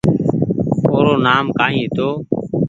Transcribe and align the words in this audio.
او 0.91 0.97
رو 1.05 1.13
نآم 1.25 1.45
ڪآئي 1.57 1.75
هيتو 1.81 2.09